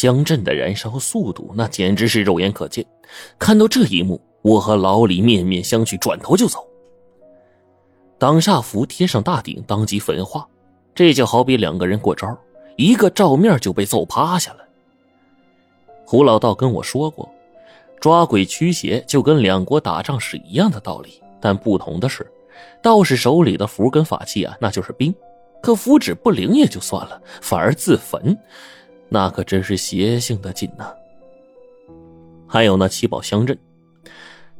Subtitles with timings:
[0.00, 2.82] 乡镇的燃烧速度那简直是肉眼可见。
[3.38, 6.66] 看到这一幕，我和老李面面相觑，转头就走。
[8.18, 10.48] 挡煞符贴上大顶，当即焚化，
[10.94, 12.34] 这就好比两个人过招，
[12.78, 14.60] 一个照面就被揍趴下了。
[16.06, 17.30] 胡老道跟我说过，
[18.00, 22.26] 抓鬼驱邪就跟两国打仗是一样的道理，但不同的是，
[22.82, 25.14] 道士手里的符跟法器啊，那就是兵，
[25.60, 28.34] 可符纸不灵也就算了，反而自焚。
[29.12, 30.94] 那可真是邪性的紧呐！
[32.46, 33.58] 还有那七宝香阵，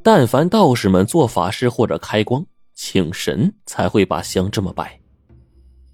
[0.03, 5.01] 但凡道士们做法事或者开光请神，才会把香这么摆，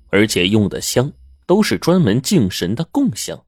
[0.08, 1.12] 而且用的香
[1.46, 3.38] 都是专门敬神的供香。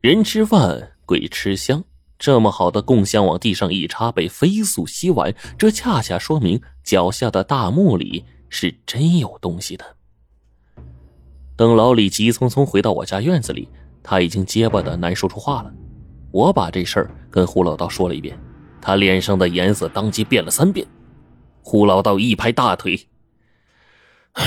[0.00, 1.82] 人吃饭，鬼吃香，
[2.20, 9.84] 这么好的供香往地上一插，被飞速吸完，这恰恰说明脚下的大墓里是真有东西的。
[11.56, 13.68] 等老李急匆匆回到我家院子里。
[14.02, 15.72] 他已经结巴的难说出话了，
[16.30, 18.38] 我把这事儿跟胡老道说了一遍，
[18.80, 20.86] 他脸上的颜色当即变了三遍。
[21.62, 23.08] 胡老道一拍大腿
[24.32, 24.44] ：“哎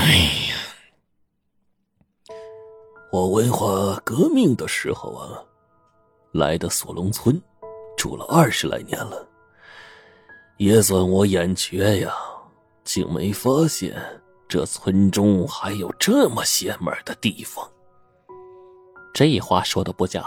[0.49, 0.55] 呀，
[3.11, 5.43] 我文化革命的时候啊，
[6.31, 7.39] 来的锁龙村，
[7.95, 9.27] 住了二十来年了，
[10.57, 12.11] 也算我眼瘸呀，
[12.83, 13.95] 竟没发现
[14.47, 17.69] 这村中还有这么邪门的地方。”
[19.13, 20.25] 这话说的不假，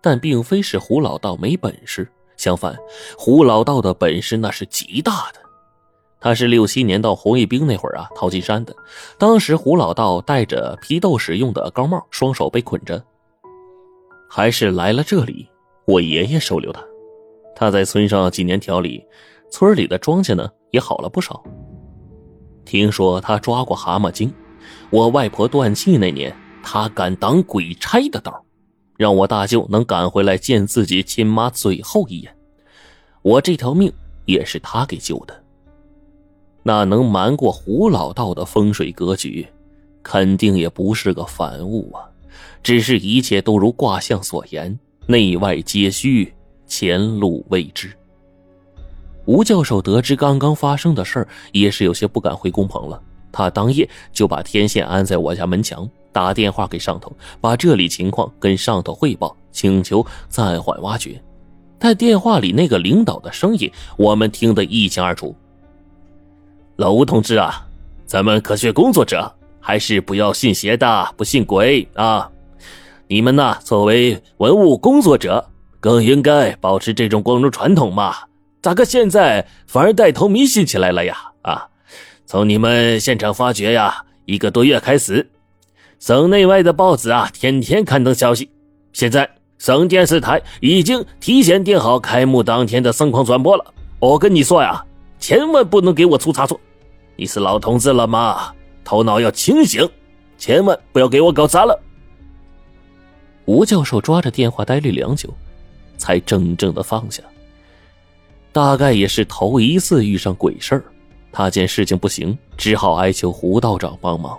[0.00, 2.08] 但并非是胡老道没本事。
[2.36, 2.76] 相反，
[3.16, 5.40] 胡老道的本事那是极大的。
[6.20, 8.74] 他是六七年到红卫兵那会儿啊，逃进山的。
[9.16, 13.02] 当时胡老道戴着批斗使用的高帽，双手被捆着。
[14.28, 15.48] 还是来了这里，
[15.86, 16.82] 我爷爷收留他。
[17.54, 19.02] 他在村上几年调理，
[19.50, 21.42] 村里的庄稼呢也好了不少。
[22.64, 24.32] 听说他抓过蛤蟆精，
[24.90, 26.36] 我外婆断气那年。
[26.68, 28.44] 他敢挡鬼差的道，
[28.96, 32.36] 让我大舅能赶回来见自己亲妈最后一眼。
[33.22, 33.90] 我这条命
[34.24, 35.44] 也是他给救的。
[36.64, 39.46] 那能瞒过胡老道的风水格局，
[40.02, 42.02] 肯定也不是个凡物啊！
[42.64, 44.76] 只是一切都如卦象所言，
[45.06, 46.34] 内外皆虚，
[46.66, 47.92] 前路未知。
[49.24, 53.00] 吴教授得知刚刚发生的事儿，也是有些不敢回工棚了。
[53.30, 55.88] 他当夜就把天线安在我家门墙。
[56.16, 61.22] 打电话给上头，把这里情况跟上头汇报，请求暂缓挖掘。
[61.78, 65.36] 但电话里那个领导的声音，我们听得一清二楚。
[66.76, 67.66] 老吴同志啊，
[68.06, 72.30] 咱们科学工作者还是不要信邪的，不信鬼啊！
[73.08, 75.46] 你们呢，作为文物工作者，
[75.80, 78.14] 更应该保持这种光荣传统嘛。
[78.62, 81.14] 咋个现在反而带头迷信起来了呀？
[81.42, 81.68] 啊，
[82.24, 85.30] 从你们现场发掘呀，一个多月开始。
[85.98, 88.48] 省内外的报纸啊，天天刊登消息。
[88.92, 93.64] 现在省电视台已经提前定好开幕当天的盛况转播了。
[93.98, 94.84] 我跟你说呀，
[95.18, 96.60] 千万不能给我出差错。
[97.16, 98.52] 你是老同志了吗？
[98.84, 99.88] 头脑要清醒，
[100.38, 101.78] 千万不要给我搞砸了。
[103.46, 105.32] 吴教授抓着电话呆立良久，
[105.96, 107.22] 才怔怔的放下。
[108.52, 110.84] 大概也是头一次遇上鬼事儿，
[111.32, 114.38] 他见事情不行，只好哀求胡道长帮忙。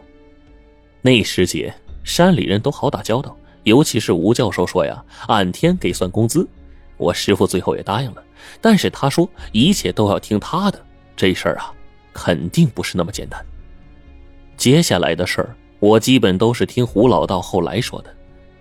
[1.08, 1.74] 那时节，
[2.04, 6.46] 山里人都好打交道，尤其是吴教授说呀，按天给算工资。
[6.98, 8.22] 我师傅最后也答应了，
[8.60, 10.78] 但是他说一切都要听他的，
[11.16, 11.72] 这事儿啊，
[12.12, 13.42] 肯定不是那么简单。
[14.58, 18.14] 接下来的事儿，我基本都是听胡老道后来说的，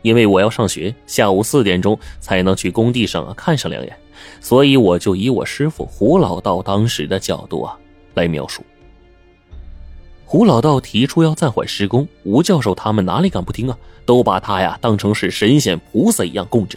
[0.02, 3.98] 因为我要上学，下午四点钟才能去工地上看上两眼，
[4.40, 7.76] 所以我就以我师傅胡老道当时的角度啊
[8.14, 8.62] 来描述。
[10.28, 13.78] 胡老道提出要暂缓施工，吴教授他们哪里敢不听啊？
[14.04, 16.76] 都把他呀当成是神仙菩萨一样供着。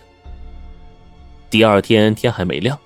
[1.50, 2.78] 第二天天还没亮，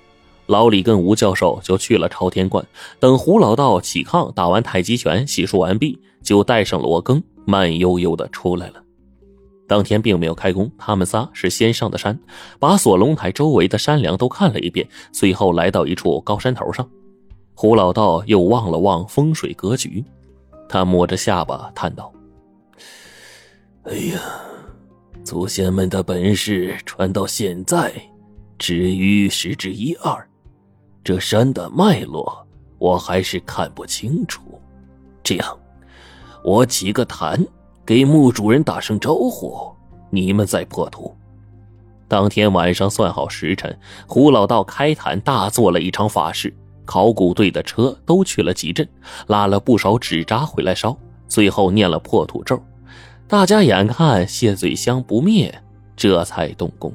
[0.46, 2.64] 老李跟吴教授就去了朝天观。
[2.98, 8.82] 等胡老道起炕、打完太极拳、洗漱完毕，就带上罗庚，慢悠悠的出来了。
[9.68, 12.18] 当天并没有开工，他们仨是先上的山，
[12.58, 16.88] 把锁龙台周围的山梁都看了一遍，随后来到一处高山头上。
[17.52, 20.02] 胡老道又望了望风水格局。
[20.68, 22.12] 他摸着下巴叹道
[23.84, 24.20] ：“哎呀，
[25.22, 27.92] 祖先们的本事传到现在，
[28.58, 30.28] 至于十之一二。
[31.02, 32.46] 这山的脉络，
[32.78, 34.40] 我还是看不清楚。
[35.22, 35.58] 这样，
[36.42, 37.44] 我起个坛，
[37.84, 39.70] 给墓主人打声招呼，
[40.10, 41.14] 你们再破土。”
[42.08, 43.76] 当天晚上算好时辰，
[44.06, 46.54] 胡老道开坛大做了一场法事。
[46.84, 48.88] 考古队的车都去了集镇，
[49.26, 50.96] 拉了不少纸扎回来烧，
[51.28, 52.62] 最后念了破土咒。
[53.26, 55.52] 大家眼看谢罪香不灭，
[55.96, 56.92] 这才动工。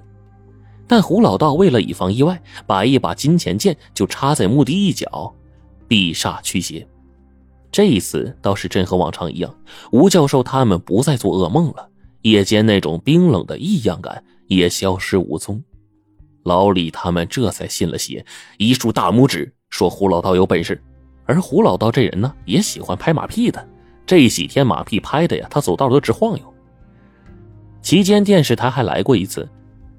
[0.87, 5.33] 但胡老道为了以防意外，把一把金钱剑就插在墓地一角，
[5.87, 6.87] 避煞驱邪。
[7.71, 9.55] 这一次倒是真和往常一样，
[9.91, 11.87] 吴教授他们不再做噩梦了，
[12.23, 15.61] 夜间那种冰冷的异样感也消失无踪。
[16.43, 18.25] 老李他们这才信了邪，
[18.57, 20.81] 一竖大拇指说胡老道有本事。
[21.25, 23.67] 而胡老道这人呢，也喜欢拍马屁的，
[24.05, 26.53] 这几天马屁拍的呀，他走道都直晃悠。
[27.81, 29.47] 期间电视台还来过一次。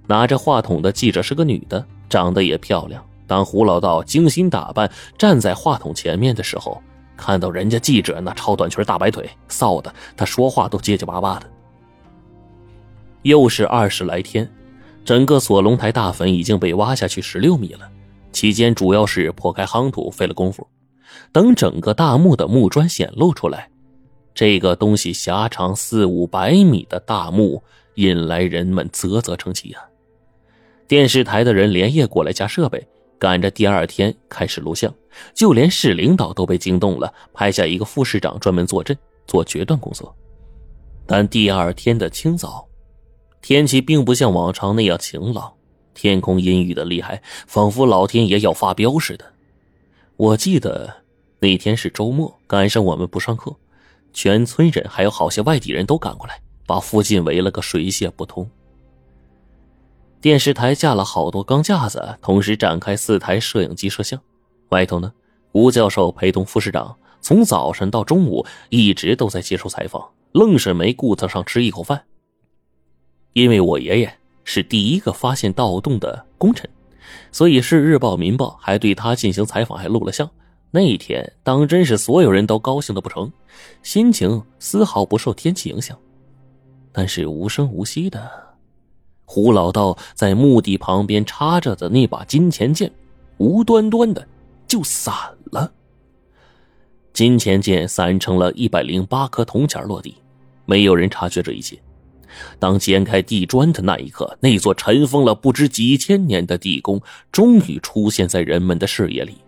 [0.06, 3.00] 拿着话筒的记者是个女的，长得也漂亮。
[3.28, 6.82] 当胡老道精心打扮站在话筒前面的时候，
[7.16, 11.46] 看到人家记者那超短裙大白腿，臊的他说话都结结巴巴的。
[13.22, 14.50] 又是二十来天，
[15.04, 17.88] 整个锁龙台大坟已经被挖下去十六米了。
[18.32, 20.66] 期间主要是破开夯土，费了功夫。
[21.32, 23.68] 等整个大墓的木砖显露出来，
[24.34, 27.62] 这个东西狭长四五百米的大墓，
[27.94, 29.82] 引来人们啧啧称奇啊。
[30.86, 32.84] 电视台的人连夜过来加设备，
[33.18, 34.92] 赶着第二天开始录像，
[35.34, 38.96] 就连市领导都被惊动了，派下一个副市长专门坐镇
[39.26, 40.14] 做决断工作。
[41.06, 42.66] 但第二天的清早，
[43.42, 45.52] 天气并不像往常那样晴朗，
[45.94, 49.24] 天空阴郁的厉害，仿佛老天爷要发飙似的。
[50.16, 51.02] 我记得
[51.38, 53.56] 那天是周末，赶上我们不上课，
[54.12, 58.48] 全村人还有好些外地人都赶过来，把附近围了个水泄不通。
[60.20, 64.20] 电视台架了好多钢架子，同时展开四台摄影机摄像。
[64.68, 65.12] 外头呢，
[65.52, 72.04] 吴教授陪同副市长，从早晨到中午一直都在接受采访，愣是没顾得上吃一口饭。
[73.32, 76.68] 因为我爷爷是第一个发现盗洞的功臣，
[77.30, 80.28] 所以市日报、民报还对他进行采访，还录了像。
[80.70, 83.30] 那一天当真是所有人都高兴的不成，
[83.82, 85.98] 心情丝毫不受天气影响，
[86.92, 88.30] 但是无声无息的。
[89.24, 92.90] 胡老道在墓地旁边插着的那把金钱剑，
[93.38, 94.26] 无端端的
[94.66, 95.14] 就散
[95.46, 95.72] 了。
[97.12, 100.16] 金钱剑散成了一百零八颗铜钱落地，
[100.66, 101.76] 没有人察觉这一切。
[102.58, 107.00] 当揭开地砖的那一刻，那座尘封了不知几千年的地宫
[107.30, 109.38] 终于出现在人们的视野里。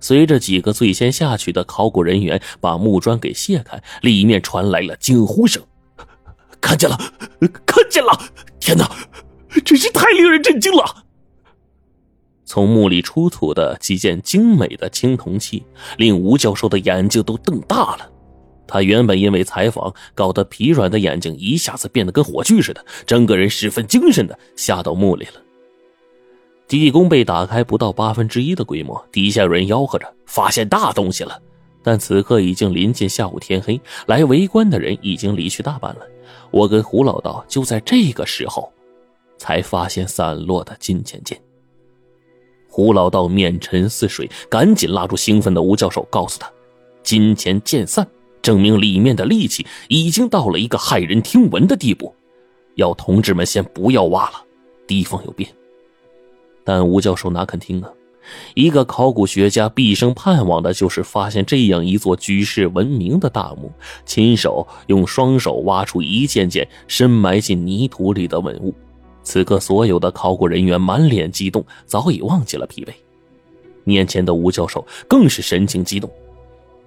[0.00, 5.62] 随着几个最先下去的考古人员把木砖给卸开，里面传来了惊呼声。
[6.60, 6.98] 看见了，
[7.66, 8.10] 看见了！
[8.60, 8.88] 天哪，
[9.64, 11.04] 真是太令人震惊了！
[12.44, 15.64] 从墓里出土的几件精美的青铜器，
[15.98, 18.11] 令吴教授的眼睛都瞪大了。
[18.66, 25.32] 他原本因为采访搞得疲软的眼睛，一下子变得跟火炬似的，整个人十分精神的下到墓里了。
[26.68, 31.38] 地宫被打开不到八分之一的规模，底下有人吆喝着发现大东西了。
[31.82, 36.00] 但此刻已经临近下午天黑，来围观的人已经离去大半了。
[36.50, 38.72] 我跟胡老道就在这个时候，
[39.36, 41.38] 才发现散落的金钱剑。
[42.68, 46.50] 胡老道面沉似水，赶紧拉住兴奋的吴教授，告诉他
[47.02, 48.06] ：“金钱剑散，
[48.42, 52.14] 证明里面的力气已经到了一个骇人听闻的地步，
[52.74, 54.44] 要同志们先不要挖了，
[54.86, 55.48] 地方有变。”
[56.64, 57.90] 但吴教授哪肯听啊？
[58.54, 63.72] 一个考古学家毕生盼望的就是发现这样一座举世闻名的大墓，
[64.04, 68.72] 亲手用双手挖出一件件深埋进泥土里的文物。
[69.24, 72.92] 此刻，所有的考古人员满脸激动，早已忘记了疲惫。
[73.82, 76.08] 面前的吴教授更是神情激动，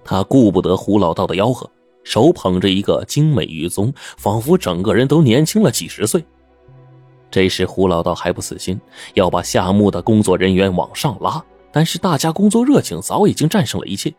[0.06, 1.68] 他顾不得胡老道的吆喝，
[2.04, 6.24] 手捧着一个精美玉宗，仿佛整个人都年轻了几十岁。
[7.30, 8.80] 这时，胡老道还不死心，
[9.14, 11.44] 要把下墓的工作人员往上拉。
[11.72, 14.14] 但是大家工作热情早已经战胜了一切，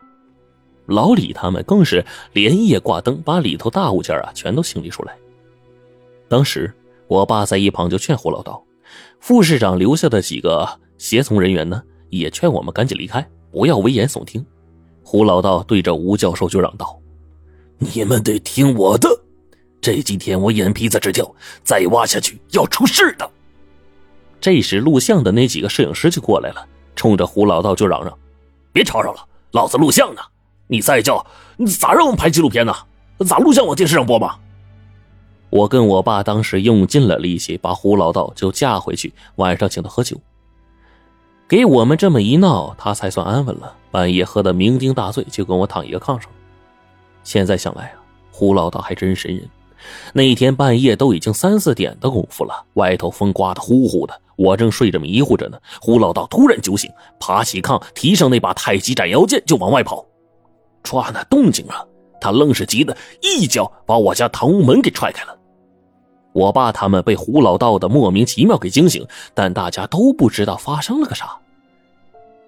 [0.86, 5.18] 老李他们更是连夜挂灯，把里头大物件啊全都清理出来。
[6.28, 6.72] 当时
[7.08, 8.62] 我爸在一旁就劝胡老道，
[9.20, 14.46] 副市长留下的几个协从人员呢，也劝我们赶紧离开，不要危言耸听。
[15.10, 17.00] 胡老道对着吴教授就嚷道
[17.80, 19.08] ：“你们得听我的。”
[19.80, 21.34] 这几天我眼皮子直跳，
[21.64, 23.32] 再挖下去要出事的。
[24.42, 28.14] 这时录像的那几个摄影师就过来了，冲着胡老道就嚷嚷
[28.74, 30.20] ：“别吵吵了，老子录像呢！
[30.68, 32.76] 你再叫，你咋让我们拍纪录片呢？
[33.26, 34.36] 咋录像往电视上播嘛？”
[35.50, 40.18] 我跟我爸当时用尽了力气，把胡老道就架回去，晚上请他喝酒。
[41.48, 43.74] 给我们这么一闹，他才算安稳了。
[43.90, 46.30] 半夜喝得酩酊大醉，就跟我躺一个炕上。
[47.24, 49.50] 现在想来啊，胡老道还真神人。
[50.12, 55.58] 那一天半夜都已经三四点的功夫了，外头风刮得呼呼的，我正睡着迷糊着呢。
[55.80, 60.06] 胡老道突然酒醒，爬起炕，提上那把太极斩妖剑就往外跑。
[60.84, 61.86] 抓那动静啊，
[62.20, 65.37] 他愣是急得一脚把我家堂屋门给踹开了。
[66.38, 69.04] 我爸他们被胡老道的莫名其妙给惊醒，
[69.34, 71.36] 但大家都不知道发生了个啥。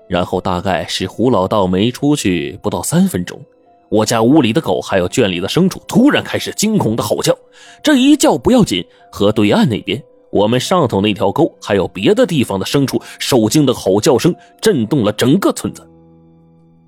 [0.07, 3.41] 然后大概是胡老道没出去不到三分钟，
[3.89, 7.35] 我家屋里的狗还有圈里的牲畜突然开始惊恐的吼叫。
[7.81, 9.99] 这一叫不要紧，河对岸那边，
[10.31, 15.83] 我们上头那条沟还有别的地方的牲畜受惊的吼叫声震动了整个村子。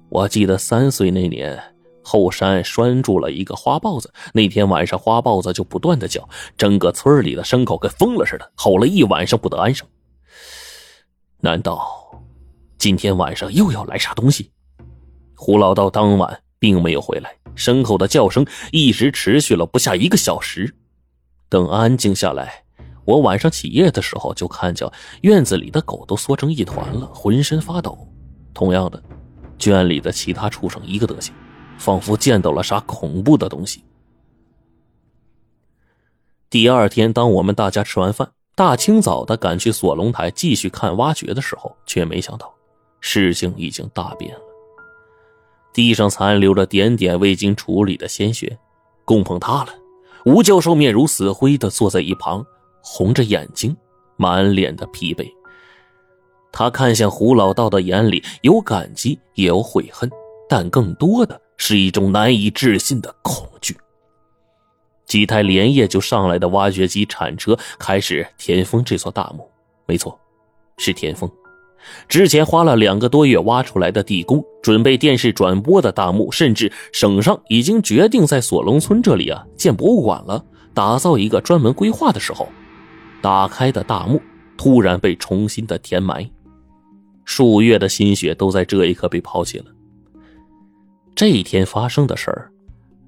[0.09, 1.59] 我记得三岁那年，
[2.03, 6.27] 后山拴住了一个花豹子，那天晚上花豹子就不断的叫，
[6.57, 9.87] 整个村里的牲口跟疯了似的，吼了一晚上不得安生。
[11.39, 12.21] 难道？
[12.77, 14.51] 今天晚上又要来啥东西？
[15.35, 20.75] 胡老道当晚并没有回来，牲口的叫声一直持续了不下一个小时。
[21.47, 22.63] 等安静下来，
[23.05, 24.87] 我晚上起夜的时候就看见
[25.21, 28.07] 院子里的狗都缩成一团了，浑身发抖。
[28.53, 29.01] 同样的，
[29.59, 31.33] 圈里的其他畜生一个德行，
[31.81, 33.83] 仿佛见到了啥恐怖的东西。
[36.47, 42.53] 第二天，当我们大家吃完饭，大清早的赶去锁龙台继续看挖掘的时候，却没想到。
[42.99, 44.41] 事情已经大变了，
[45.73, 48.59] 地上残留着点点未经处理的鲜血，
[49.03, 49.73] 供奉塌了。
[50.25, 52.45] 吴教授面如死灰的坐在一旁，
[52.83, 53.75] 红着眼睛，
[54.17, 55.27] 满脸的疲惫。
[56.51, 60.07] 他看向胡老道的眼里有感激，也有悔恨，
[60.47, 63.77] 但更多的是一种难以置信的恐惧。
[65.05, 69.47] 几台连夜就上来的挖掘机铲车开始填封这座大墓，
[69.85, 70.19] 没错，
[70.79, 71.31] 是填封。
[72.07, 82.49] 之前花了两个多月挖出来的地宫，准备电视转播的大墓，甚至省上已经决定在锁龙村这里啊建博物馆了，打造一个专门规划的时候，
[83.21, 84.19] 打开的大墓
[84.57, 86.27] 突然被重新的填埋，
[87.23, 89.65] 数月的心血都在这一刻被抛弃了。
[91.15, 92.51] 这一天发生的事儿，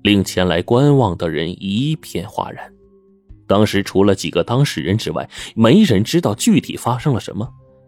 [0.03, 2.71] 令前来观望的人一片哗然。
[3.47, 7.47] 当时除了几个当事人之外，没人知道具体发生了什么。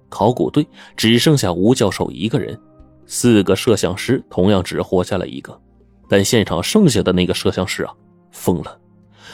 [0.09, 2.59] 考古队只剩下吴教授一个人，
[3.05, 5.59] 四个摄像师同样只活下来一个，
[6.07, 7.93] 但现场剩下的那个摄像师啊，
[8.31, 8.79] 疯了。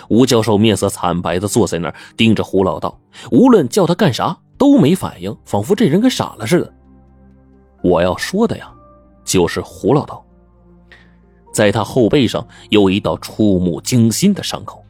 [0.10, 3.00] 吴教授面色惨白的坐在那儿，盯着胡老道，
[3.32, 6.74] 无论叫他干啥都没反应，仿佛这人跟傻了似的。
[7.84, 8.72] 我要说的呀，
[9.24, 10.26] 就是胡老道，
[11.52, 14.84] 在他后背上有一道触目惊心的伤口，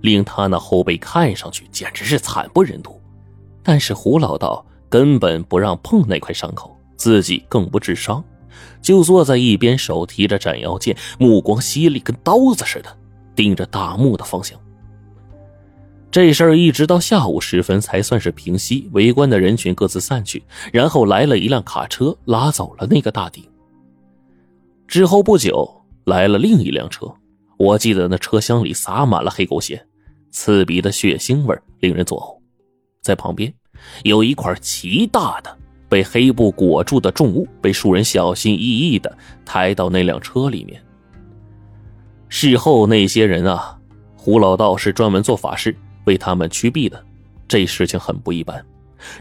[0.00, 3.00] 令他那后背看上去简直是惨不忍睹。
[3.62, 4.64] 但是胡老道。
[4.88, 8.22] 根本不让碰那块伤口，自己更不治伤，
[8.80, 12.96] 就坐在一边，手提着斩妖剑，目光犀利，跟刀子似的，
[13.34, 14.56] 盯着大墓的方向。
[16.08, 23.44] 这事儿一直到下午时分才算是平息，围观的人群各自散去，然后来了一辆卡车，拉走了那个大鼎。
[24.86, 27.12] 之后不久，来了另一辆车，
[27.56, 29.84] 我记得那车厢里洒满了黑狗血，
[30.30, 32.40] 刺鼻的血腥味令人作呕，
[33.02, 33.52] 在旁边。
[34.04, 35.58] 有一块极大的
[35.88, 40.80] 被黑布裹住的重物，被数人小心翼翼的抬到那辆车里面。
[42.28, 43.76] 事后那些人啊，
[44.16, 47.04] 胡老道是专门做法事为他们驱避的，
[47.48, 48.64] 这事情很不一般。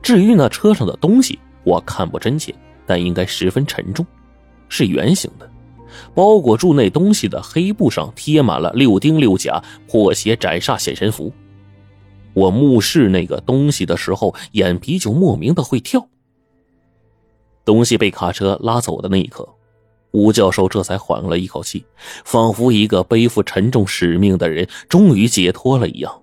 [0.04, 2.54] 至于那车上的东西，我看不真切，
[2.86, 4.06] 但应该十分沉重，
[4.70, 5.50] 是圆形的，
[6.14, 11.32] 包裹住那东西的黑布上贴满了六丁六甲破邪斩煞显神符。
[12.34, 16.08] 我目视那个东西的时候，眼皮就莫名的会跳。
[17.64, 19.48] 东西被卡车拉走的那一刻，
[20.12, 21.86] 吴教授这才缓了一口气，
[22.24, 26.22] 仿佛一个背负沉重使命的人终于解脱了一样。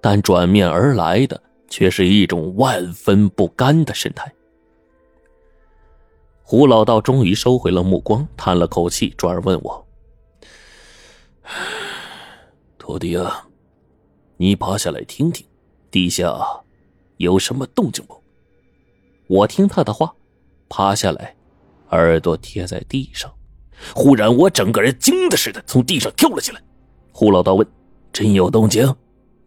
[0.00, 4.32] 但转面而来的却是一种万分不甘的神态。
[6.50, 9.86] 胡老道终于收回了目光，叹了口气，转而问我
[12.78, 13.46] ：“徒弟啊。”
[14.38, 15.46] 你爬下来听听，
[15.90, 16.34] 地下
[17.18, 18.18] 有什么动静不？
[19.26, 20.10] 我听他的话，
[20.70, 21.36] 爬下来，
[21.90, 23.30] 耳朵贴在地上。
[23.94, 26.62] 忽然，我整个人惊的似的从地上跳了起来。
[27.12, 27.68] 胡老道问
[28.10, 28.96] ：“真有动静？”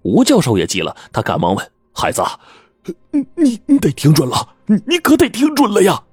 [0.05, 2.21] 吴教授也急了，他赶忙问：“孩子，
[3.09, 6.03] 你你你得听准了，你你可得听准了呀！”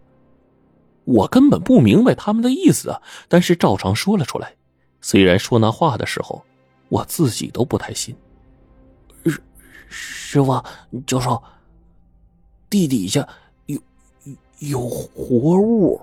[1.09, 4.55] 我根本不明白他们的意思啊，但是照常说了出来。
[5.01, 6.45] 虽然说那话的时候，
[6.91, 8.15] 我自己都不太信。
[9.25, 9.41] 师
[9.89, 10.63] 师傅，
[11.07, 11.43] 教授，
[12.69, 13.27] 地底下
[13.67, 13.81] 有
[14.59, 15.99] 有活物。